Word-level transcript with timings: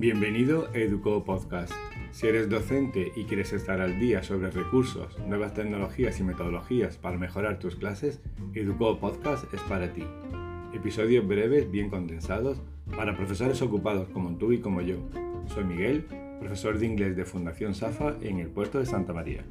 Bienvenido 0.00 0.66
a 0.72 0.78
Educo 0.78 1.22
Podcast. 1.24 1.74
Si 2.10 2.26
eres 2.26 2.48
docente 2.48 3.12
y 3.16 3.24
quieres 3.24 3.52
estar 3.52 3.82
al 3.82 4.00
día 4.00 4.22
sobre 4.22 4.50
recursos, 4.50 5.18
nuevas 5.26 5.52
tecnologías 5.52 6.18
y 6.18 6.22
metodologías 6.22 6.96
para 6.96 7.18
mejorar 7.18 7.58
tus 7.58 7.76
clases, 7.76 8.22
Educo 8.54 8.98
Podcast 8.98 9.52
es 9.52 9.60
para 9.60 9.92
ti. 9.92 10.02
Episodios 10.72 11.28
breves, 11.28 11.70
bien 11.70 11.90
condensados, 11.90 12.62
para 12.96 13.14
profesores 13.14 13.60
ocupados 13.60 14.08
como 14.08 14.38
tú 14.38 14.52
y 14.52 14.60
como 14.60 14.80
yo. 14.80 14.96
Soy 15.44 15.64
Miguel, 15.64 16.06
profesor 16.40 16.78
de 16.78 16.86
inglés 16.86 17.14
de 17.14 17.26
Fundación 17.26 17.74
SAFA 17.74 18.16
en 18.22 18.38
el 18.38 18.48
puerto 18.48 18.78
de 18.78 18.86
Santa 18.86 19.12
María. 19.12 19.44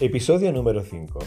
Episodio 0.00 0.52
número 0.52 0.82
5. 0.84 1.18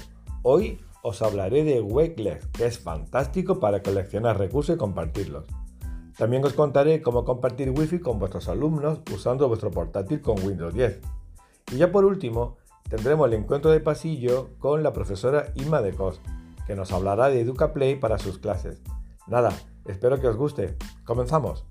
Hoy 0.44 0.80
os 1.04 1.22
hablaré 1.22 1.66
de 1.66 1.82
Wakelet, 1.82 2.52
que 2.54 2.66
es 2.66 2.80
fantástico 2.80 3.60
para 3.60 3.84
coleccionar 3.84 4.40
recursos 4.40 4.78
y 4.78 4.80
compartirlos. 4.80 5.44
También 6.18 6.46
os 6.46 6.54
contaré 6.54 7.02
cómo 7.02 7.26
compartir 7.26 7.72
Wi-Fi 7.72 8.00
con 8.00 8.18
vuestros 8.18 8.48
alumnos 8.48 9.00
usando 9.14 9.50
vuestro 9.50 9.72
portátil 9.72 10.22
con 10.22 10.42
Windows 10.42 10.74
10. 10.74 11.02
Y 11.74 11.80
ya 11.80 11.92
por 11.92 12.06
último, 12.06 12.56
tendremos 12.90 13.28
el 13.28 13.34
encuentro 13.34 13.72
de 13.72 13.82
pasillo 13.82 14.52
con 14.58 14.84
la 14.84 14.94
profesora 14.94 15.52
Inma 15.56 15.82
de 15.82 15.94
Cos, 15.94 16.22
que 16.66 16.74
nos 16.74 16.94
hablará 16.94 17.28
de 17.28 17.42
EducaPlay 17.42 18.00
para 18.00 18.20
sus 18.20 18.40
clases. 18.40 18.82
Nada, 19.28 19.52
espero 19.86 20.22
que 20.22 20.30
os 20.30 20.38
guste. 20.38 20.78
¡Comenzamos! 21.04 21.66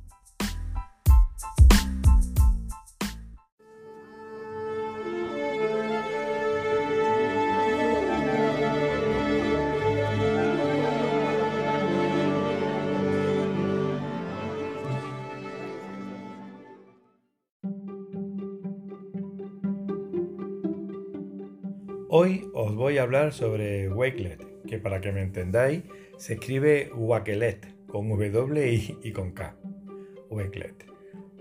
Hoy 22.12 22.50
os 22.54 22.74
voy 22.74 22.98
a 22.98 23.02
hablar 23.02 23.32
sobre 23.32 23.88
Wakelet, 23.88 24.64
que 24.66 24.78
para 24.78 25.00
que 25.00 25.12
me 25.12 25.22
entendáis 25.22 25.84
se 26.16 26.32
escribe 26.32 26.90
Wakelet 26.92 27.86
con 27.86 28.08
W 28.08 28.98
y, 29.00 29.12
con 29.12 29.30
K. 29.30 29.54
Wakelet. 30.28 30.86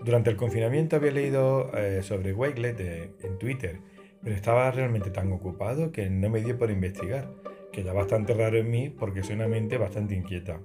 Durante 0.05 0.29
el 0.29 0.35
confinamiento 0.35 0.97
había 0.97 1.09
leído 1.09 1.71
eh, 1.75 2.03
sobre 2.03 2.33
Wakelet 2.33 2.79
eh, 2.81 3.11
en 3.23 3.39
Twitter, 3.39 3.79
pero 4.21 4.35
estaba 4.35 4.69
realmente 4.69 5.09
tan 5.09 5.31
ocupado 5.31 5.91
que 5.91 6.07
no 6.07 6.29
me 6.29 6.41
dio 6.41 6.55
por 6.55 6.69
investigar, 6.69 7.31
que 7.71 7.81
ya 7.81 7.91
bastante 7.91 8.35
raro 8.35 8.57
en 8.57 8.69
mí 8.69 8.89
porque 8.91 9.23
soy 9.23 9.37
una 9.37 9.47
mente 9.47 9.79
bastante 9.79 10.13
inquieta. 10.13 10.59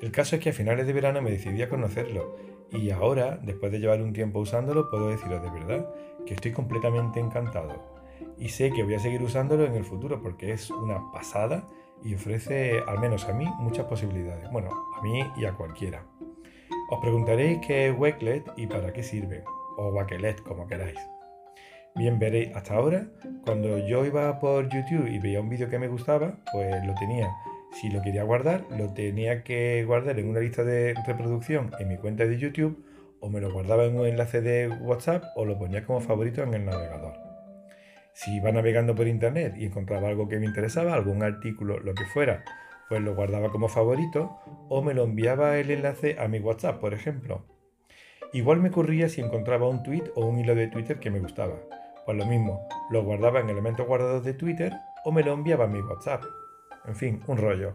El 0.00 0.12
caso 0.12 0.36
es 0.36 0.42
que 0.42 0.50
a 0.50 0.52
finales 0.52 0.86
de 0.86 0.92
verano 0.92 1.20
me 1.22 1.32
decidí 1.32 1.60
a 1.62 1.68
conocerlo 1.68 2.36
y 2.70 2.90
ahora, 2.90 3.36
después 3.42 3.72
de 3.72 3.80
llevar 3.80 4.00
un 4.00 4.12
tiempo 4.12 4.38
usándolo, 4.38 4.88
puedo 4.88 5.08
deciros 5.08 5.42
de 5.42 5.50
verdad 5.50 5.90
que 6.24 6.34
estoy 6.34 6.52
completamente 6.52 7.18
encantado 7.18 7.97
y 8.38 8.48
sé 8.48 8.70
que 8.70 8.82
voy 8.82 8.94
a 8.94 8.98
seguir 8.98 9.22
usándolo 9.22 9.64
en 9.64 9.74
el 9.74 9.84
futuro 9.84 10.22
porque 10.22 10.52
es 10.52 10.70
una 10.70 11.10
pasada 11.12 11.66
y 12.02 12.14
ofrece, 12.14 12.80
al 12.86 13.00
menos 13.00 13.28
a 13.28 13.32
mí, 13.32 13.46
muchas 13.58 13.86
posibilidades. 13.86 14.50
Bueno, 14.50 14.70
a 14.96 15.02
mí 15.02 15.24
y 15.36 15.44
a 15.44 15.54
cualquiera. 15.54 16.04
Os 16.90 17.00
preguntaréis 17.00 17.58
qué 17.66 17.88
es 17.88 17.98
Wakelet 17.98 18.52
y 18.56 18.66
para 18.66 18.92
qué 18.92 19.02
sirve, 19.02 19.44
o 19.76 19.90
Wakelet, 19.90 20.42
como 20.42 20.66
queráis. 20.66 20.98
Bien, 21.94 22.18
veréis, 22.18 22.54
hasta 22.54 22.74
ahora, 22.74 23.08
cuando 23.44 23.78
yo 23.78 24.04
iba 24.04 24.38
por 24.38 24.68
YouTube 24.68 25.08
y 25.08 25.18
veía 25.18 25.40
un 25.40 25.48
vídeo 25.48 25.68
que 25.68 25.78
me 25.78 25.88
gustaba, 25.88 26.38
pues 26.52 26.84
lo 26.86 26.94
tenía. 26.94 27.28
Si 27.72 27.90
lo 27.90 28.00
quería 28.00 28.22
guardar, 28.22 28.64
lo 28.70 28.92
tenía 28.94 29.42
que 29.42 29.84
guardar 29.84 30.18
en 30.18 30.28
una 30.28 30.40
lista 30.40 30.64
de 30.64 30.94
reproducción 31.06 31.72
en 31.78 31.88
mi 31.88 31.96
cuenta 31.96 32.24
de 32.24 32.38
YouTube, 32.38 32.84
o 33.20 33.28
me 33.28 33.40
lo 33.40 33.52
guardaba 33.52 33.84
en 33.84 33.98
un 33.98 34.06
enlace 34.06 34.40
de 34.40 34.68
WhatsApp, 34.68 35.24
o 35.34 35.44
lo 35.44 35.58
ponía 35.58 35.84
como 35.84 36.00
favorito 36.00 36.42
en 36.42 36.54
el 36.54 36.64
navegador. 36.64 37.27
Si 38.18 38.34
iba 38.34 38.50
navegando 38.50 38.96
por 38.96 39.06
internet 39.06 39.54
y 39.56 39.66
encontraba 39.66 40.08
algo 40.08 40.26
que 40.26 40.40
me 40.40 40.46
interesaba, 40.46 40.92
algún 40.92 41.22
artículo, 41.22 41.78
lo 41.78 41.94
que 41.94 42.04
fuera, 42.04 42.42
pues 42.88 43.00
lo 43.00 43.14
guardaba 43.14 43.52
como 43.52 43.68
favorito 43.68 44.40
o 44.68 44.82
me 44.82 44.92
lo 44.92 45.04
enviaba 45.04 45.56
el 45.56 45.70
enlace 45.70 46.16
a 46.18 46.26
mi 46.26 46.40
WhatsApp, 46.40 46.80
por 46.80 46.94
ejemplo. 46.94 47.44
Igual 48.32 48.58
me 48.58 48.70
ocurría 48.70 49.08
si 49.08 49.20
encontraba 49.20 49.68
un 49.68 49.84
tweet 49.84 50.02
o 50.16 50.26
un 50.26 50.40
hilo 50.40 50.56
de 50.56 50.66
Twitter 50.66 50.98
que 50.98 51.12
me 51.12 51.20
gustaba. 51.20 51.60
Pues 52.06 52.18
lo 52.18 52.26
mismo, 52.26 52.66
lo 52.90 53.04
guardaba 53.04 53.38
en 53.38 53.50
elementos 53.50 53.86
guardados 53.86 54.24
de 54.24 54.34
Twitter 54.34 54.72
o 55.04 55.12
me 55.12 55.22
lo 55.22 55.32
enviaba 55.32 55.66
a 55.66 55.68
mi 55.68 55.80
WhatsApp. 55.80 56.24
En 56.86 56.96
fin, 56.96 57.22
un 57.28 57.36
rollo. 57.36 57.74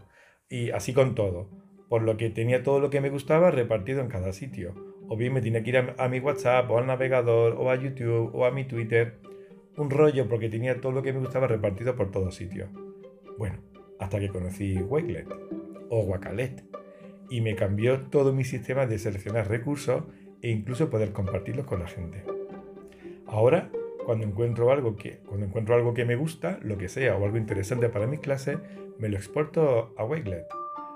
Y 0.49 0.71
así 0.71 0.93
con 0.93 1.15
todo. 1.15 1.47
Por 1.87 2.01
lo 2.01 2.17
que 2.17 2.29
tenía 2.29 2.63
todo 2.63 2.81
lo 2.81 2.89
que 2.89 2.99
me 2.99 3.09
gustaba 3.09 3.49
repartido 3.49 4.01
en 4.01 4.09
cada 4.09 4.33
sitio. 4.33 4.73
O 5.07 5.15
bien 5.15 5.31
me 5.31 5.41
tenía 5.41 5.63
que 5.63 5.69
ir 5.69 5.77
a, 5.77 5.95
a 5.97 6.09
mi 6.09 6.19
WhatsApp 6.19 6.69
o 6.69 6.79
al 6.79 6.85
navegador 6.85 7.53
o 7.57 7.71
a 7.71 7.77
YouTube 7.77 8.31
o 8.33 8.45
a 8.45 8.51
mi 8.51 8.65
Twitter 8.65 9.21
un 9.77 9.89
rollo 9.89 10.27
porque 10.27 10.49
tenía 10.49 10.79
todo 10.79 10.91
lo 10.91 11.01
que 11.01 11.13
me 11.13 11.19
gustaba 11.19 11.47
repartido 11.47 11.95
por 11.95 12.11
todos 12.11 12.35
sitios. 12.35 12.69
Bueno, 13.37 13.57
hasta 13.99 14.19
que 14.19 14.29
conocí 14.29 14.77
Wakelet 14.77 15.27
o 15.89 16.01
Wakalet 16.01 16.63
y 17.29 17.41
me 17.41 17.55
cambió 17.55 18.01
todo 18.01 18.33
mi 18.33 18.43
sistema 18.43 18.85
de 18.85 18.99
seleccionar 18.99 19.49
recursos 19.49 20.03
e 20.41 20.49
incluso 20.49 20.89
poder 20.89 21.13
compartirlos 21.13 21.65
con 21.65 21.79
la 21.79 21.87
gente. 21.87 22.23
Ahora, 23.25 23.71
cuando 24.05 24.27
encuentro 24.27 24.71
algo 24.71 24.95
que, 24.95 25.19
cuando 25.25 25.45
encuentro 25.45 25.75
algo 25.75 25.93
que 25.93 26.05
me 26.05 26.15
gusta, 26.15 26.59
lo 26.61 26.77
que 26.77 26.89
sea, 26.89 27.15
o 27.15 27.25
algo 27.25 27.37
interesante 27.37 27.89
para 27.89 28.05
mis 28.05 28.19
clases, 28.19 28.57
me 28.99 29.09
lo 29.09 29.17
exporto 29.17 29.93
a 29.97 30.03
Wakelet. 30.03 30.45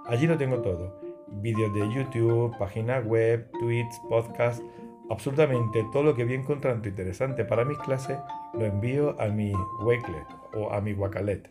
Allí 0.05 0.27
lo 0.27 0.37
tengo 0.37 0.61
todo. 0.61 0.99
Vídeos 1.41 1.73
de 1.73 1.93
YouTube, 1.93 2.55
páginas 2.57 3.05
web, 3.05 3.49
tweets, 3.59 3.99
podcasts, 4.09 4.63
absolutamente 5.09 5.85
todo 5.91 6.03
lo 6.03 6.15
que 6.15 6.25
vi 6.25 6.35
encontrando 6.35 6.87
interesante 6.87 7.45
para 7.45 7.65
mis 7.65 7.77
clases 7.79 8.17
lo 8.53 8.65
envío 8.65 9.19
a 9.19 9.27
mi 9.27 9.53
Wakelet 9.81 10.27
o 10.53 10.71
a 10.71 10.81
mi 10.81 10.93
Wakalet. 10.93 11.49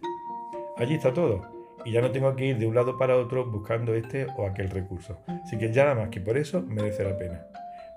Allí 0.76 0.94
está 0.94 1.12
todo 1.12 1.42
y 1.84 1.92
ya 1.92 2.00
no 2.00 2.10
tengo 2.10 2.34
que 2.34 2.46
ir 2.46 2.58
de 2.58 2.66
un 2.66 2.74
lado 2.74 2.98
para 2.98 3.16
otro 3.16 3.46
buscando 3.46 3.94
este 3.94 4.26
o 4.36 4.46
aquel 4.46 4.70
recurso. 4.70 5.20
Así 5.44 5.56
que 5.56 5.72
ya 5.72 5.84
nada 5.84 5.94
más 5.94 6.08
que 6.08 6.20
por 6.20 6.36
eso 6.36 6.62
merece 6.62 7.04
la 7.04 7.16
pena. 7.16 7.46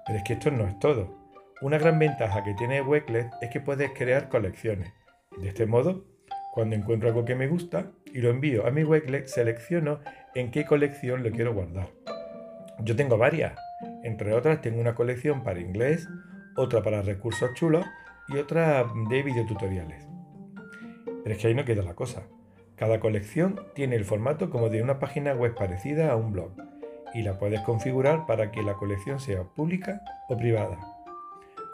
Pero 0.06 0.20
es 0.20 0.24
que 0.24 0.34
esto 0.34 0.52
no 0.52 0.68
es 0.68 0.78
todo. 0.80 1.18
Una 1.62 1.78
gran 1.78 2.00
ventaja 2.00 2.44
que 2.44 2.54
tiene 2.54 2.82
Wakelet 2.82 3.32
es 3.42 3.50
que 3.50 3.60
puedes 3.60 3.92
crear 3.92 4.30
colecciones. 4.30 4.94
De 5.38 5.50
este 5.50 5.66
modo, 5.66 6.06
cuando 6.54 6.76
encuentro 6.76 7.10
algo 7.10 7.26
que 7.26 7.36
me 7.36 7.48
gusta 7.48 7.92
y 8.06 8.20
lo 8.20 8.30
envío 8.30 8.66
a 8.66 8.72
mi 8.72 8.84
Wakelet, 8.84 9.28
selecciono 9.28 10.00
en 10.36 10.52
qué 10.52 10.66
colección 10.66 11.24
lo 11.24 11.32
quiero 11.32 11.54
guardar. 11.54 11.90
Yo 12.80 12.96
tengo 12.96 13.18
varias. 13.18 13.54
Entre 14.04 14.34
otras, 14.34 14.62
tengo 14.62 14.80
una 14.80 14.96
colección 14.96 15.44
para 15.44 15.60
inglés, 15.60 16.08
otra 16.56 16.82
para 16.84 17.02
recursos 17.02 17.54
chulos 17.54 17.86
y 18.28 18.38
otra 18.38 18.86
de 19.10 19.24
videotutoriales. 19.24 20.08
Pero 21.24 21.36
es 21.36 21.42
que 21.42 21.48
ahí 21.48 21.56
no 21.56 21.66
queda 21.66 21.84
la 21.84 21.96
cosa. 21.96 22.24
Cada 22.76 23.00
colección 23.00 23.60
tiene 23.76 23.96
el 23.96 24.06
formato 24.06 24.50
como 24.50 24.70
de 24.70 24.82
una 24.82 25.00
página 25.00 25.34
web 25.34 25.54
parecida 25.54 26.12
a 26.12 26.16
un 26.16 26.32
blog 26.32 26.52
y 27.14 27.24
la 27.24 27.38
puedes 27.38 27.60
configurar 27.62 28.26
para 28.26 28.52
que 28.52 28.62
la 28.62 28.74
colección 28.74 29.20
sea 29.20 29.44
pública 29.44 30.02
o 30.30 30.38
privada. 30.38 30.78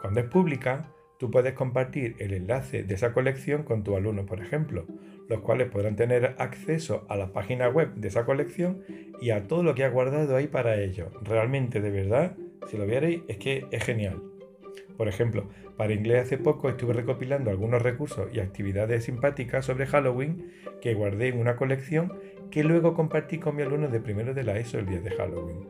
Cuando 0.00 0.20
es 0.20 0.26
pública, 0.26 0.88
tú 1.18 1.30
puedes 1.30 1.54
compartir 1.54 2.16
el 2.18 2.32
enlace 2.32 2.82
de 2.82 2.94
esa 2.94 3.12
colección 3.12 3.62
con 3.62 3.82
tu 3.82 3.96
alumno, 3.96 4.26
por 4.26 4.40
ejemplo, 4.40 4.86
los 5.28 5.40
cuales 5.40 5.68
podrán 5.68 5.96
tener 5.96 6.34
acceso 6.38 7.04
a 7.08 7.16
la 7.16 7.32
página 7.32 7.68
web 7.68 7.94
de 7.94 8.08
esa 8.08 8.24
colección 8.24 8.82
y 9.20 9.30
a 9.30 9.46
todo 9.46 9.62
lo 9.62 9.74
que 9.74 9.84
has 9.84 9.92
guardado 9.92 10.36
ahí 10.36 10.46
para 10.46 10.80
ellos. 10.80 11.08
Realmente, 11.22 11.80
de 11.80 11.90
verdad, 11.90 12.36
si 12.68 12.76
lo 12.76 12.86
vierais, 12.86 13.20
es 13.28 13.38
que 13.38 13.66
es 13.70 13.84
genial. 13.84 14.22
Por 14.96 15.08
ejemplo, 15.08 15.48
para 15.76 15.92
inglés 15.92 16.22
hace 16.22 16.38
poco 16.38 16.70
estuve 16.70 16.94
recopilando 16.94 17.50
algunos 17.50 17.82
recursos 17.82 18.28
y 18.32 18.40
actividades 18.40 19.04
simpáticas 19.04 19.66
sobre 19.66 19.86
Halloween 19.86 20.52
que 20.80 20.94
guardé 20.94 21.28
en 21.28 21.38
una 21.38 21.56
colección 21.56 22.18
que 22.50 22.64
luego 22.64 22.94
compartí 22.94 23.38
con 23.38 23.56
mi 23.56 23.62
alumno 23.62 23.88
de 23.88 24.00
primero 24.00 24.32
de 24.32 24.44
la 24.44 24.58
ESO 24.58 24.78
el 24.78 24.86
día 24.86 25.00
de 25.00 25.10
Halloween. 25.10 25.68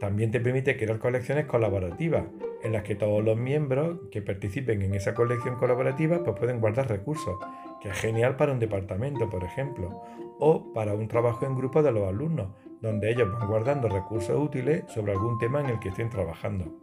También 0.00 0.30
te 0.30 0.40
permite 0.40 0.76
crear 0.76 0.98
colecciones 0.98 1.46
colaborativas, 1.46 2.24
en 2.64 2.72
las 2.72 2.82
que 2.82 2.96
todos 2.96 3.22
los 3.22 3.36
miembros 3.36 3.98
que 4.10 4.22
participen 4.22 4.82
en 4.82 4.94
esa 4.94 5.14
colección 5.14 5.56
colaborativa 5.56 6.24
pues 6.24 6.36
pueden 6.36 6.60
guardar 6.60 6.88
recursos, 6.88 7.38
que 7.80 7.90
es 7.90 7.96
genial 7.96 8.36
para 8.36 8.52
un 8.52 8.58
departamento, 8.58 9.28
por 9.28 9.44
ejemplo, 9.44 10.02
o 10.40 10.72
para 10.72 10.94
un 10.94 11.06
trabajo 11.06 11.44
en 11.44 11.54
grupo 11.54 11.82
de 11.82 11.92
los 11.92 12.08
alumnos, 12.08 12.48
donde 12.80 13.10
ellos 13.10 13.30
van 13.30 13.48
guardando 13.48 13.88
recursos 13.88 14.36
útiles 14.36 14.84
sobre 14.88 15.12
algún 15.12 15.38
tema 15.38 15.60
en 15.60 15.66
el 15.66 15.78
que 15.78 15.90
estén 15.90 16.08
trabajando. 16.08 16.80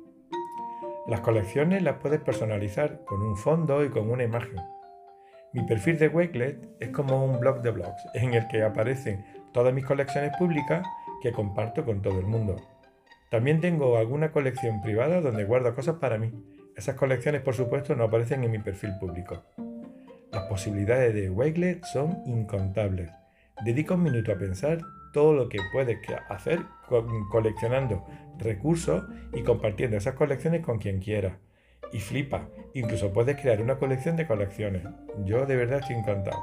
Las 1.07 1.21
colecciones 1.21 1.81
las 1.81 1.97
puedes 1.97 2.21
personalizar 2.21 3.03
con 3.05 3.23
un 3.23 3.35
fondo 3.35 3.83
y 3.83 3.89
con 3.89 4.09
una 4.09 4.23
imagen. 4.23 4.61
Mi 5.51 5.63
perfil 5.63 5.97
de 5.97 6.07
Wakelet 6.07 6.75
es 6.79 6.89
como 6.89 7.25
un 7.25 7.39
blog 7.39 7.61
de 7.61 7.71
blogs 7.71 8.07
en 8.13 8.35
el 8.35 8.47
que 8.47 8.61
aparecen 8.61 9.25
todas 9.51 9.73
mis 9.73 9.85
colecciones 9.85 10.31
públicas 10.37 10.85
que 11.23 11.31
comparto 11.31 11.83
con 11.83 12.03
todo 12.03 12.19
el 12.19 12.27
mundo. 12.27 12.55
También 13.31 13.61
tengo 13.61 13.95
alguna 13.95 14.33
colección 14.33 14.81
privada 14.81 15.21
donde 15.21 15.45
guardo 15.45 15.73
cosas 15.73 15.95
para 15.95 16.17
mí, 16.17 16.33
Esas 16.75 16.95
colecciones, 16.95 17.41
por 17.41 17.53
supuesto, 17.53 17.95
no 17.95 18.03
aparecen 18.03 18.43
en 18.43 18.51
mi 18.51 18.59
perfil 18.59 18.91
público. 18.99 19.41
Las 20.33 20.43
posibilidades 20.47 21.13
de 21.13 21.29
Wakelet 21.29 21.85
son 21.85 22.17
incontables. 22.25 23.09
Dedica 23.63 23.93
un 23.93 24.03
minuto 24.03 24.33
a 24.33 24.37
pensar 24.37 24.79
todo 25.13 25.33
lo 25.33 25.47
que 25.47 25.59
puedes 25.71 25.97
hacer 26.27 26.59
coleccionando 27.29 28.05
recursos 28.37 29.05
y 29.33 29.43
compartiendo 29.43 29.95
esas 29.95 30.15
colecciones 30.15 30.65
con 30.65 30.79
quien 30.79 30.99
quiera. 30.99 31.37
Y 31.93 31.99
flipa, 31.99 32.49
incluso 32.73 33.13
puedes 33.13 33.39
crear 33.39 33.61
una 33.61 33.77
colección 33.77 34.17
de 34.17 34.27
colecciones. 34.27 34.83
Yo 35.23 35.45
de 35.45 35.55
verdad 35.55 35.79
estoy 35.79 35.95
encantado. 35.95 36.41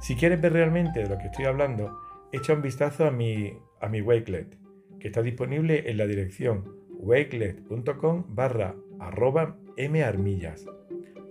Si 0.00 0.16
quieres 0.16 0.40
ver 0.40 0.54
realmente 0.54 1.02
de 1.02 1.10
lo 1.10 1.18
que 1.18 1.26
estoy 1.26 1.44
hablando, 1.44 1.94
echa 2.32 2.54
un 2.54 2.62
vistazo 2.62 3.06
a 3.06 3.10
mi, 3.10 3.58
a 3.80 3.88
mi 3.88 4.00
Wakelet, 4.00 4.63
está 5.04 5.22
disponible 5.22 5.90
en 5.90 5.98
la 5.98 6.06
dirección 6.06 6.64
wakelet.com 6.98 8.24
barra 8.28 8.74
arroba 8.98 9.56
marmillas. 9.76 10.66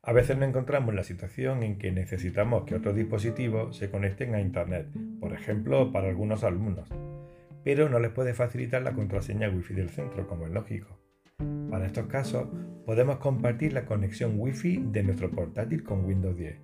A 0.03 0.13
veces 0.13 0.39
nos 0.39 0.49
encontramos 0.49 0.91
en 0.91 0.97
la 0.97 1.03
situación 1.03 1.63
en 1.63 1.77
que 1.77 1.93
necesitamos 1.93 2.65
que 2.65 2.77
otros 2.77 2.97
dispositivos 2.97 3.77
se 3.77 3.91
conecten 3.91 4.35
a 4.35 4.41
Internet, 4.41 4.87
por 5.21 5.35
ejemplo 5.35 5.93
para 5.93 6.09
algunos 6.09 6.43
alumnos, 6.43 6.89
pero 7.65 7.91
no 7.91 7.99
les 7.99 8.13
puede 8.13 8.33
facilitar 8.33 8.81
la 8.83 8.95
contraseña 8.95 9.51
Wi-Fi 9.51 9.75
del 9.75 9.91
centro, 9.91 10.27
como 10.27 10.47
es 10.47 10.53
lógico. 10.53 10.99
Para 11.69 11.87
estos 11.87 12.07
casos, 12.07 12.49
podemos 12.87 13.19
compartir 13.19 13.73
la 13.75 13.85
conexión 13.85 14.35
Wi-Fi 14.37 14.85
de 14.91 15.03
nuestro 15.03 15.31
portátil 15.31 15.83
con 15.83 16.05
Windows 16.07 16.37
10. 16.37 16.57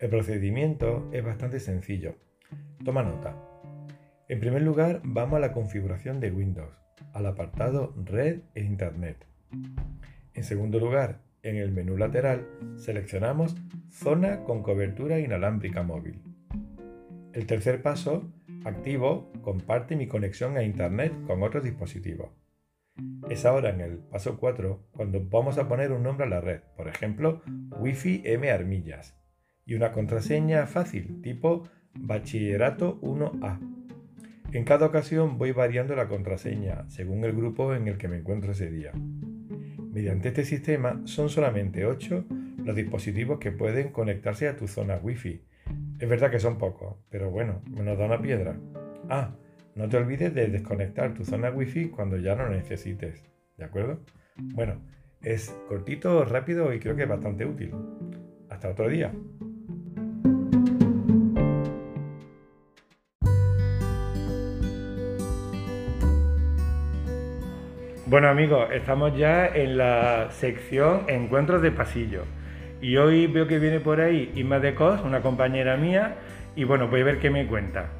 El 0.00 0.10
procedimiento 0.10 1.08
es 1.12 1.24
bastante 1.24 1.60
sencillo. 1.60 2.16
Toma 2.84 3.02
nota. 3.02 3.47
En 4.28 4.40
primer 4.40 4.60
lugar, 4.60 5.00
vamos 5.04 5.38
a 5.38 5.40
la 5.40 5.52
configuración 5.52 6.20
de 6.20 6.30
Windows, 6.30 6.78
al 7.14 7.24
apartado 7.24 7.94
Red 8.04 8.40
e 8.54 8.62
Internet. 8.62 9.26
En 10.34 10.44
segundo 10.44 10.78
lugar, 10.78 11.22
en 11.42 11.56
el 11.56 11.72
menú 11.72 11.96
lateral 11.96 12.46
seleccionamos 12.76 13.56
Zona 13.88 14.44
con 14.44 14.62
cobertura 14.62 15.18
inalámbrica 15.18 15.82
móvil. 15.82 16.20
El 17.32 17.46
tercer 17.46 17.80
paso, 17.80 18.30
activo, 18.66 19.32
comparte 19.40 19.96
mi 19.96 20.08
conexión 20.08 20.58
a 20.58 20.62
Internet 20.62 21.14
con 21.26 21.42
otros 21.42 21.64
dispositivos. 21.64 22.28
Es 23.30 23.46
ahora 23.46 23.70
en 23.70 23.80
el 23.80 23.96
paso 23.96 24.36
4 24.38 24.88
cuando 24.90 25.24
vamos 25.24 25.56
a 25.56 25.68
poner 25.68 25.90
un 25.90 26.02
nombre 26.02 26.26
a 26.26 26.28
la 26.28 26.42
red, 26.42 26.60
por 26.76 26.86
ejemplo, 26.88 27.40
Wi-Fi 27.80 28.20
M 28.26 28.50
Armillas, 28.50 29.16
y 29.64 29.72
una 29.72 29.92
contraseña 29.92 30.66
fácil 30.66 31.22
tipo 31.22 31.66
Bachillerato 31.94 33.00
1A. 33.00 33.77
En 34.50 34.64
cada 34.64 34.86
ocasión 34.86 35.36
voy 35.36 35.52
variando 35.52 35.94
la 35.94 36.08
contraseña 36.08 36.88
según 36.88 37.22
el 37.24 37.32
grupo 37.32 37.74
en 37.74 37.86
el 37.86 37.98
que 37.98 38.08
me 38.08 38.16
encuentro 38.16 38.52
ese 38.52 38.70
día. 38.70 38.92
Mediante 39.92 40.28
este 40.28 40.44
sistema 40.44 41.02
son 41.04 41.28
solamente 41.28 41.84
8 41.84 42.24
los 42.64 42.74
dispositivos 42.74 43.38
que 43.38 43.52
pueden 43.52 43.90
conectarse 43.90 44.48
a 44.48 44.56
tu 44.56 44.66
zona 44.66 44.98
Wi-Fi. 45.02 45.44
Es 45.98 46.08
verdad 46.08 46.30
que 46.30 46.40
son 46.40 46.56
pocos, 46.56 46.96
pero 47.10 47.30
bueno, 47.30 47.60
nos 47.66 47.98
da 47.98 48.06
una 48.06 48.22
piedra. 48.22 48.58
Ah, 49.10 49.36
no 49.74 49.86
te 49.88 49.98
olvides 49.98 50.34
de 50.34 50.48
desconectar 50.48 51.12
tu 51.12 51.24
zona 51.24 51.50
Wi-Fi 51.50 51.90
cuando 51.90 52.16
ya 52.16 52.34
no 52.34 52.48
necesites, 52.48 53.24
¿de 53.58 53.64
acuerdo? 53.64 54.00
Bueno, 54.36 54.80
es 55.20 55.50
cortito, 55.68 56.24
rápido 56.24 56.72
y 56.72 56.80
creo 56.80 56.96
que 56.96 57.02
es 57.02 57.08
bastante 57.08 57.44
útil. 57.44 57.74
Hasta 58.48 58.70
otro 58.70 58.88
día. 58.88 59.12
Bueno 68.08 68.28
amigos, 68.28 68.70
estamos 68.72 69.14
ya 69.18 69.46
en 69.46 69.76
la 69.76 70.30
sección 70.30 71.02
Encuentros 71.08 71.60
de 71.60 71.70
Pasillo. 71.70 72.24
Y 72.80 72.96
hoy 72.96 73.26
veo 73.26 73.46
que 73.46 73.58
viene 73.58 73.80
por 73.80 74.00
ahí 74.00 74.32
Isma 74.34 74.60
de 74.60 74.74
Cos, 74.74 75.02
una 75.04 75.20
compañera 75.20 75.76
mía, 75.76 76.14
y 76.56 76.64
bueno, 76.64 76.88
voy 76.88 77.02
a 77.02 77.04
ver 77.04 77.18
qué 77.18 77.28
me 77.28 77.46
cuenta. 77.46 77.90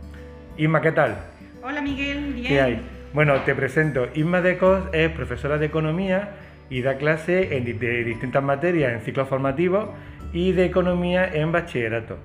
Isma, 0.56 0.80
¿qué 0.80 0.92
tal? 0.92 1.18
Hola 1.62 1.82
Miguel, 1.82 2.32
bien. 2.32 2.46
¿Qué 2.46 2.58
hay? 2.58 2.80
Bueno, 3.12 3.34
te 3.42 3.54
presento. 3.54 4.08
Isma 4.14 4.40
de 4.40 4.56
Cos 4.56 4.84
es 4.94 5.10
profesora 5.10 5.58
de 5.58 5.66
economía 5.66 6.36
y 6.70 6.80
da 6.80 6.96
clase 6.96 7.58
en, 7.58 7.78
de 7.78 8.04
distintas 8.04 8.42
materias 8.42 8.94
en 8.94 9.02
ciclos 9.02 9.28
formativos 9.28 9.90
y 10.32 10.52
de 10.52 10.64
economía 10.64 11.28
en 11.30 11.52
bachillerato. 11.52 12.16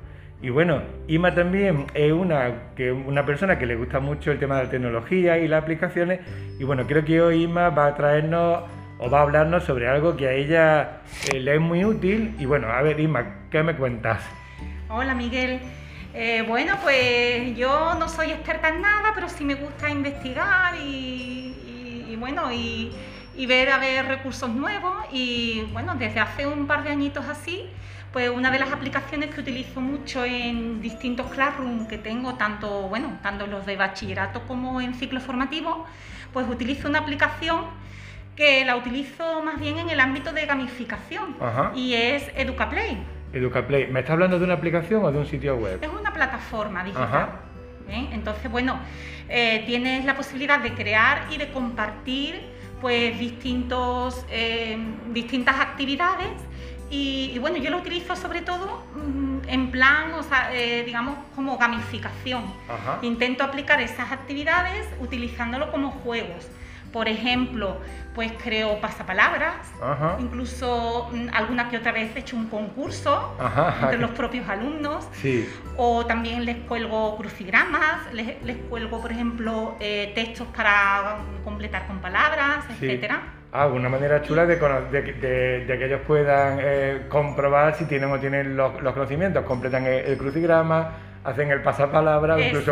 Y 0.43 0.49
bueno, 0.49 0.81
Ima 1.07 1.33
también 1.33 1.85
es 1.93 2.11
una, 2.11 2.73
que, 2.75 2.91
una 2.91 3.25
persona 3.25 3.57
que 3.57 3.65
le 3.65 3.77
gusta 3.77 4.01
mucho 4.01 4.29
el 4.29 4.39
tema 4.39 4.57
de 4.57 4.65
la 4.65 4.69
tecnología 4.69 5.37
y 5.37 5.47
las 5.47 5.63
aplicaciones. 5.63 6.19
Y 6.59 6.65
bueno, 6.65 6.85
creo 6.85 7.05
que 7.05 7.21
hoy 7.21 7.43
Ima 7.43 7.69
va 7.69 7.87
a 7.87 7.95
traernos 7.95 8.63
o 8.99 9.09
va 9.09 9.19
a 9.19 9.21
hablarnos 9.21 9.63
sobre 9.63 9.87
algo 9.87 10.17
que 10.17 10.27
a 10.27 10.33
ella 10.33 10.97
eh, 11.31 11.39
le 11.39 11.55
es 11.55 11.61
muy 11.61 11.85
útil. 11.85 12.35
Y 12.39 12.45
bueno, 12.45 12.67
a 12.67 12.81
ver, 12.81 12.99
Ima, 12.99 13.47
¿qué 13.49 13.63
me 13.63 13.73
cuentas? 13.77 14.21
Hola, 14.89 15.15
Miguel. 15.15 15.61
Eh, 16.13 16.43
bueno, 16.45 16.75
pues 16.83 17.55
yo 17.55 17.95
no 17.97 18.09
soy 18.09 18.31
experta 18.31 18.67
en 18.67 18.81
nada, 18.81 19.13
pero 19.15 19.29
sí 19.29 19.45
me 19.45 19.55
gusta 19.55 19.89
investigar 19.89 20.75
y, 20.75 22.17
bueno, 22.19 22.51
y, 22.51 22.91
y 23.37 23.45
ver 23.45 23.69
a 23.69 23.77
ver 23.77 24.07
recursos 24.07 24.49
nuevos. 24.49 25.05
Y 25.09 25.69
bueno, 25.71 25.95
desde 25.95 26.19
hace 26.19 26.45
un 26.45 26.67
par 26.67 26.83
de 26.83 26.89
añitos 26.89 27.25
así 27.29 27.69
pues 28.13 28.29
una 28.29 28.51
de 28.51 28.59
las 28.59 28.71
aplicaciones 28.71 29.33
que 29.33 29.41
utilizo 29.41 29.81
mucho 29.81 30.23
en 30.23 30.81
distintos 30.81 31.31
classrooms 31.31 31.87
que 31.87 31.97
tengo, 31.97 32.35
tanto, 32.35 32.87
bueno, 32.87 33.17
tanto 33.23 33.47
los 33.47 33.65
de 33.65 33.75
bachillerato 33.75 34.43
como 34.47 34.79
en 34.79 34.93
ciclo 34.93 35.19
formativo, 35.19 35.85
pues 36.31 36.47
utilizo 36.47 36.87
una 36.87 36.99
aplicación 36.99 37.65
que 38.35 38.63
la 38.65 38.75
utilizo 38.75 39.41
más 39.41 39.59
bien 39.59 39.79
en 39.79 39.89
el 39.89 39.99
ámbito 39.99 40.31
de 40.31 40.45
gamificación 40.45 41.35
y 41.75 41.95
es 41.95 42.31
EducaPlay. 42.35 43.03
EducaPlay, 43.33 43.87
¿me 43.87 44.01
estás 44.01 44.13
hablando 44.13 44.37
de 44.37 44.45
una 44.45 44.53
aplicación 44.53 45.03
o 45.03 45.11
de 45.11 45.17
un 45.17 45.25
sitio 45.25 45.55
web? 45.55 45.79
Es 45.81 45.89
una 45.89 46.13
plataforma 46.13 46.83
digital. 46.83 47.29
¿eh? 47.89 48.09
Entonces, 48.11 48.49
bueno, 48.51 48.79
eh, 49.27 49.63
tienes 49.65 50.05
la 50.05 50.15
posibilidad 50.15 50.59
de 50.59 50.73
crear 50.73 51.25
y 51.31 51.37
de 51.37 51.51
compartir 51.51 52.41
pues 52.79 53.17
distintos, 53.17 54.23
eh, 54.29 54.77
distintas 55.13 55.59
actividades 55.59 56.29
y, 56.95 57.39
bueno, 57.39 57.57
yo 57.57 57.71
lo 57.71 57.77
utilizo 57.79 58.15
sobre 58.15 58.41
todo 58.41 58.83
mm, 58.93 59.47
en 59.47 59.71
plan, 59.71 60.13
o 60.13 60.21
sea, 60.21 60.53
eh, 60.53 60.83
digamos, 60.85 61.17
como 61.35 61.57
gamificación. 61.57 62.43
Intento 63.01 63.43
aplicar 63.43 63.81
esas 63.81 64.11
actividades 64.11 64.87
utilizándolo 64.99 65.71
como 65.71 65.89
juegos. 65.89 66.47
Por 66.91 67.07
ejemplo, 67.07 67.77
pues 68.13 68.31
creo 68.43 68.79
pasapalabras, 68.79 69.55
incluso 70.19 71.09
mm, 71.11 71.29
alguna 71.33 71.67
que 71.69 71.77
otra 71.77 71.91
vez 71.91 72.15
he 72.15 72.19
hecho 72.19 72.35
un 72.35 72.47
concurso 72.47 73.35
entre 73.81 73.97
los 73.97 74.11
propios 74.11 74.47
alumnos, 74.47 75.07
o 75.77 76.05
también 76.05 76.45
les 76.45 76.57
cuelgo 76.57 77.17
crucigramas, 77.17 78.13
les, 78.13 78.57
cuelgo, 78.69 79.01
por 79.01 79.11
ejemplo, 79.11 79.75
eh, 79.79 80.11
textos 80.13 80.47
para 80.55 81.17
completar 81.43 81.87
con 81.87 81.97
palabras, 81.97 82.65
etcétera. 82.69 83.42
Ah, 83.55 83.67
una 83.67 83.87
manera 83.87 84.19
chula 84.23 84.47
de, 84.47 84.57
que 84.57 85.85
ellos 85.85 86.01
puedan 86.07 86.57
eh, 86.59 87.03
comprobar 87.07 87.75
si 87.75 87.85
tienen 87.85 88.09
o 88.09 88.19
tienen 88.19 88.57
los, 88.57 88.71
conocimientos. 88.81 89.45
Completan 89.45 89.85
el, 89.85 90.17
crucigrama, 90.17 90.93
hacen 91.23 91.51
el 91.51 91.61
pasapalabra, 91.61 92.41
incluso, 92.41 92.71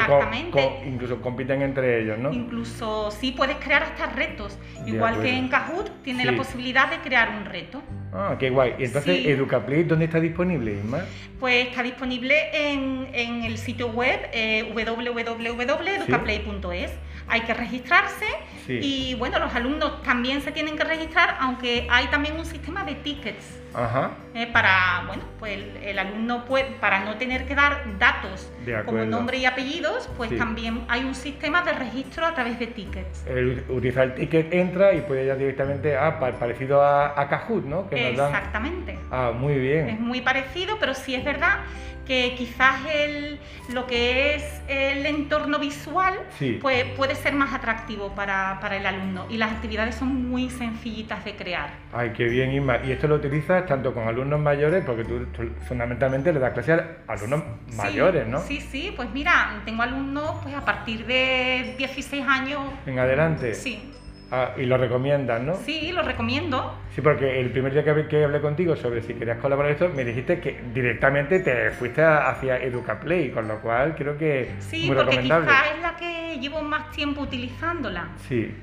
incluso 0.84 1.22
compiten 1.22 1.62
entre 1.62 2.02
ellos, 2.02 2.18
¿no? 2.18 2.34
Incluso 2.34 3.12
sí 3.12 3.32
puedes 3.32 3.58
crear 3.58 3.84
hasta 3.84 4.08
retos, 4.08 4.58
igual 4.88 5.22
que 5.22 5.30
en 5.30 5.50
Kahoot 5.50 6.02
tiene 6.02 6.26
la 6.26 6.36
posibilidad 6.36 6.90
de 6.90 6.98
crear 6.98 7.30
un 7.30 7.46
reto. 7.46 7.84
Ah, 8.12 8.38
qué 8.40 8.50
guay. 8.50 8.74
Y 8.80 8.86
entonces, 8.86 9.24
Educaplay, 9.28 9.84
¿dónde 9.84 10.06
está 10.06 10.20
disponible, 10.20 10.74
Isma? 10.74 11.02
Pues 11.40 11.68
está 11.68 11.84
disponible 11.84 12.36
en, 12.54 13.08
el 13.14 13.60
sitio 13.60 13.90
web 13.90 14.20
eh, 14.34 14.64
www.educaplay.es. 14.74 16.92
Hay 17.28 17.42
que 17.42 17.54
registrarse 17.54 18.25
y 18.68 19.16
bueno, 19.16 19.40
los 19.40 19.54
alumnos 19.54 20.01
también 20.04 20.42
se 20.42 20.51
tienen 20.51 20.78
que 20.78 20.84
registrar, 20.84 21.38
aunque 21.40 21.88
hay 21.90 22.08
también 22.08 22.38
un 22.38 22.46
sistema 22.46 22.84
de 22.84 22.96
tickets. 22.96 23.61
Ajá. 23.74 24.12
Eh, 24.34 24.48
para, 24.51 25.04
bueno, 25.08 25.24
pues 25.40 25.60
el, 25.84 26.00
alumno 26.00 26.46
puede, 26.46 26.72
para 26.80 27.04
no 27.04 27.16
tener 27.18 27.46
que 27.46 27.56
dar 27.56 27.84
datos 28.00 28.51
como 28.86 29.06
nombre 29.06 29.38
y 29.38 29.46
apellidos, 29.46 30.10
pues 30.18 30.36
también 30.38 30.84
hay 30.88 31.04
un 31.04 31.16
sistema 31.16 31.62
de 31.63 31.74
registro 31.74 32.25
a 32.25 32.34
través 32.34 32.60
de 32.60 32.68
tickets. 32.68 33.25
El, 33.28 33.63
utiliza 33.70 34.04
el 34.04 34.16
ticket, 34.16 34.54
entra 34.54 34.94
y 34.94 35.01
puede 35.01 35.25
ya 35.25 35.36
directamente, 35.36 35.98
ah, 35.98 36.20
parecido 36.20 36.82
a, 36.82 37.20
a 37.20 37.28
Kahoot, 37.28 37.66
¿no? 37.66 37.88
Exactamente. 37.92 38.98
Ah, 39.10 39.32
muy 39.38 39.58
bien. 39.58 39.90
Es 39.90 40.00
muy 40.00 40.22
parecido, 40.22 40.78
pero 40.80 40.94
sí 40.94 41.16
es 41.16 41.24
verdad 41.24 41.60
que 42.06 42.36
quizás 42.38 42.75
el, 42.94 43.40
lo 43.74 43.88
que 43.88 44.36
es 44.36 44.62
el 44.68 45.06
entorno 45.06 45.60
visual 45.60 46.20
pues, 46.62 46.86
puede 46.98 47.16
ser 47.16 47.34
más 47.34 47.54
atractivo 47.54 48.13
para, 48.16 48.60
para, 48.60 48.78
el 48.78 48.86
alumno 48.86 49.28
y 49.30 49.38
las 49.38 49.51
actividades 49.51 49.96
son 49.96 50.30
muy 50.30 50.50
sencillitas 50.50 51.24
de 51.25 51.36
crear. 51.36 51.70
Ay, 51.94 52.12
qué 52.12 52.25
bien, 52.25 52.51
Isma. 52.51 52.80
Y 52.84 52.92
esto 52.92 53.08
lo 53.08 53.16
utilizas 53.16 53.61
tanto 53.65 53.94
con 53.94 54.08
alumnos 54.08 54.39
mayores, 54.39 54.84
porque 54.86 55.03
tú, 55.03 55.25
fundamentalmente 55.68 56.34
le 56.34 56.39
das 56.39 56.53
clase 56.53 56.74
a 56.74 56.86
alumnos 57.08 57.44
mayores, 57.75 58.27
¿no? 58.27 58.39
Sí, 58.39 58.60
sí, 58.60 58.94
pues 58.96 59.10
mira, 59.12 59.62
tengo 59.65 59.84
alumnos 59.84 60.38
pues 60.44 60.56
a 60.56 60.65
partir 60.65 61.06
de 61.06 61.75
16 61.77 62.25
años. 62.27 62.62
En 62.86 63.00
adelante. 63.00 63.53
Sí. 63.53 63.91
Ah, 64.34 64.53
y 64.56 64.63
lo 64.63 64.77
recomiendas, 64.77 65.41
¿no? 65.41 65.56
Sí, 65.56 65.91
lo 65.91 66.03
recomiendo. 66.03 66.74
Sí, 66.96 67.01
porque 67.01 67.41
el 67.41 67.51
primer 67.51 67.74
día 67.74 67.84
que, 67.84 68.08
que 68.08 68.24
hablé 68.24 68.39
contigo 68.39 68.77
sobre 68.77 69.01
si 69.01 69.13
querías 69.13 69.39
colaborar 69.39 69.74
esto, 69.74 69.89
me 69.89 70.06
dijiste 70.06 70.39
que 70.39 70.58
directamente 70.74 71.41
te 71.41 71.72
fuiste 71.72 72.01
hacia 72.01 72.58
EducaPlay, 72.63 73.32
con 73.32 73.50
lo 73.50 73.60
cual 73.60 73.94
creo 73.96 74.18
que 74.18 74.51
sí, 74.60 74.88
muy 74.88 74.96
porque 74.96 75.20
quizás 75.20 75.44
es 75.75 75.82
la 75.82 75.98
que 75.98 76.38
llevo 76.39 76.62
más 76.62 76.91
tiempo 76.91 77.22
utilizándola. 77.22 78.08
Sí, 78.30 78.56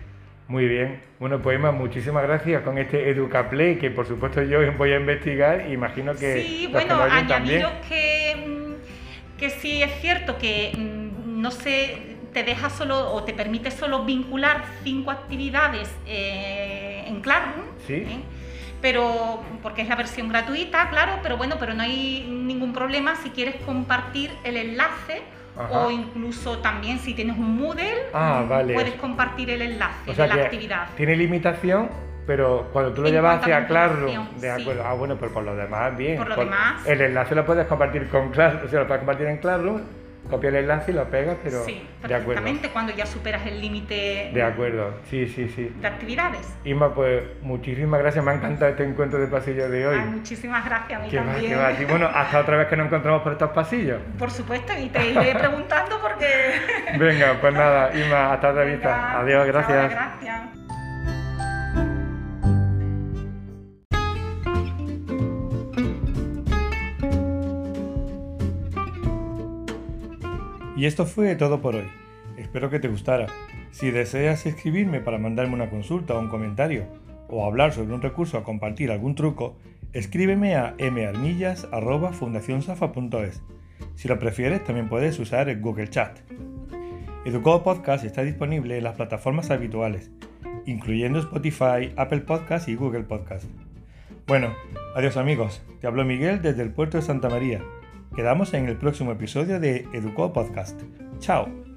muy 0.49 0.67
bien. 0.67 1.00
Bueno, 1.21 1.40
pues 1.40 1.57
Emma, 1.57 1.71
muchísimas 1.73 2.23
gracias 2.23 2.62
con 2.62 2.78
este 2.78 3.11
EducaPlay, 3.11 3.78
que 3.78 3.90
por 3.90 4.07
supuesto 4.07 4.43
yo 4.43 4.61
voy 4.73 4.93
a 4.93 4.97
investigar 4.97 5.71
imagino 5.71 6.14
que... 6.14 6.43
Sí, 6.43 6.69
bueno, 6.73 6.99
que, 7.88 8.37
mm, 8.47 9.38
que 9.38 9.50
sí 9.50 9.83
es 9.83 10.00
cierto 10.00 10.38
que 10.38 10.73
mm, 10.76 11.40
no 11.40 11.50
sé 11.50 12.17
te 12.33 12.45
deja 12.45 12.71
solo 12.71 13.12
o 13.12 13.25
te 13.25 13.35
permite 13.35 13.71
solo 13.71 14.05
vincular 14.05 14.64
cinco 14.85 15.11
actividades 15.11 15.90
eh, 16.07 17.05
en 17.07 17.21
Classroom. 17.21 17.67
Sí. 17.87 17.95
¿eh? 17.95 18.21
Pero, 18.81 19.43
porque 19.62 19.83
es 19.83 19.88
la 19.88 19.97
versión 19.97 20.28
gratuita, 20.28 20.88
claro, 20.88 21.19
pero 21.23 21.37
bueno, 21.37 21.57
pero 21.59 21.75
no 21.75 21.83
hay 21.83 22.26
ningún 22.28 22.73
problema 22.73 23.17
si 23.17 23.31
quieres 23.31 23.57
compartir 23.67 24.31
el 24.45 24.57
enlace 24.57 25.23
o 25.71 25.91
incluso 25.91 26.59
también 26.59 26.99
si 26.99 27.15
tienes 27.15 27.37
un 27.37 27.57
Moodle, 27.57 28.07
ah, 28.15 28.45
puedes 28.49 28.95
compartir 28.95 29.50
el 29.50 29.62
enlace 29.62 30.12
de 30.12 30.29
la 30.29 30.35
actividad. 30.35 30.88
Tiene 30.97 31.17
limitación, 31.17 31.88
pero 32.27 32.69
cuando 32.73 32.93
tú 32.93 33.03
lo 33.03 33.09
llevas 33.09 33.41
hacia 33.41 33.67
Classroom, 33.67 34.29
de 34.38 34.50
acuerdo, 34.50 34.85
ah 34.85 34.95
bueno, 34.95 35.17
pero 35.19 35.33
por 35.33 35.45
lo 35.45 35.57
demás 35.57 35.97
bien. 35.97 36.19
Por 36.19 36.29
lo 36.29 36.37
demás. 36.37 36.87
El 36.87 37.00
enlace 37.00 37.35
lo 37.35 37.45
puedes 37.45 37.67
compartir 37.67 38.09
con 38.09 38.31
Classroom, 38.31 38.67
o 38.67 38.69
sea, 38.69 38.81
lo 38.81 38.87
puedes 38.87 39.00
compartir 39.00 39.27
en 39.27 39.38
Classroom 39.38 39.81
Copia 40.31 40.51
el 40.51 40.57
enlace 40.57 40.91
y 40.91 40.95
lo 40.95 41.05
pegas, 41.05 41.37
pero. 41.43 41.65
Sí, 41.65 41.87
perfectamente 42.03 42.69
cuando 42.69 42.93
ya 42.95 43.07
superas 43.07 43.47
el 43.47 43.61
límite. 43.61 44.31
De 44.35 44.43
acuerdo, 44.43 44.95
sí, 45.09 45.27
sí, 45.27 45.49
sí. 45.49 45.73
De 45.81 45.87
actividades. 45.87 46.55
Inma, 46.65 46.95
pues 46.95 47.23
muchísimas 47.43 48.01
gracias, 48.01 48.23
me 48.25 48.33
ha 48.33 48.35
encantado 48.35 48.71
este 48.71 48.85
encuentro 48.85 49.19
de 49.19 49.27
pasillo 49.27 49.69
de 49.71 49.87
hoy. 49.87 49.99
muchísimas 50.01 50.65
gracias, 50.65 51.01
a 51.01 51.05
mí 51.05 51.11
también. 51.11 51.59
Y 51.81 51.85
bueno, 51.85 52.07
hasta 52.07 52.41
otra 52.41 52.57
vez 52.57 52.69
que 52.69 52.77
nos 52.77 52.87
encontramos 52.87 53.23
por 53.23 53.33
estos 53.33 53.51
pasillos. 53.51 54.01
Por 54.19 54.31
supuesto, 54.31 54.73
y 54.79 54.89
te 54.89 55.11
iré 55.11 55.35
preguntando 55.35 55.99
porque. 56.01 56.27
Venga, 56.99 57.39
pues 57.41 57.55
nada, 57.55 57.91
Inma, 57.95 58.35
hasta 58.35 58.51
otra 58.51 58.65
vista. 58.65 59.21
Adiós, 59.21 59.47
gracias. 59.47 59.91
gracias. 59.91 60.68
Y 70.79 70.87
esto 70.87 71.05
fue 71.07 71.35
todo 71.35 71.61
por 71.61 71.75
hoy. 71.75 71.89
Espero 72.37 72.71
que 72.71 72.79
te 72.79 72.87
gustara. 72.87 73.27
Si 73.73 73.91
deseas 73.91 74.47
escribirme 74.47 75.01
para 75.01 75.19
mandarme 75.19 75.55
una 75.55 75.71
consulta 75.71 76.15
o 76.15 76.21
un 76.21 76.29
comentario, 76.29 76.85
o 77.29 77.45
hablar 77.45 77.73
sobre 77.73 77.95
un 77.95 78.01
recurso 78.01 78.39
o 78.39 78.45
compartir 78.45 78.93
algún 78.93 79.17
truco, 79.17 79.57
escríbeme 79.93 80.55
a 80.55 80.77
marmillas.fundacionsafa.es. 80.79 83.43
Si 83.97 84.07
lo 84.07 84.21
prefieres, 84.21 84.63
también 84.63 84.89
puedes 84.89 85.19
usar 85.19 85.49
el 85.49 85.61
Google 85.61 85.91
Chat. 85.91 86.21
Educado 87.25 87.65
Podcast 87.65 88.05
está 88.05 88.23
disponible 88.23 88.79
en 88.79 88.85
las 88.85 88.95
plataformas 88.95 89.51
habituales, 89.51 90.13
incluyendo 90.65 91.19
Spotify, 91.19 91.93
Apple 91.97 92.21
Podcast 92.21 92.69
y 92.69 92.77
Google 92.77 93.03
Podcast. 93.03 93.47
Bueno, 94.29 94.55
adiós 94.95 95.17
amigos, 95.17 95.61
te 95.81 95.89
hablo 95.89 96.05
Miguel 96.05 96.41
desde 96.41 96.63
el 96.63 96.71
puerto 96.71 96.99
de 96.99 97.03
Santa 97.03 97.29
María. 97.29 97.65
Quedamos 98.15 98.53
en 98.55 98.69
el 98.69 98.77
próximo 98.77 99.12
episodio 99.12 99.61
de 99.61 99.87
Educó 99.93 100.33
Podcast. 100.33 100.81
Chao. 101.21 101.68